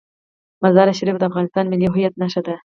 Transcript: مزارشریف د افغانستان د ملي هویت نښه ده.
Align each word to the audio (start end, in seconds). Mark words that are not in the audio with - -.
مزارشریف 0.63 1.15
د 1.19 1.23
افغانستان 1.29 1.63
د 1.65 1.69
ملي 1.71 1.87
هویت 1.91 2.13
نښه 2.21 2.41
ده. 2.47 2.55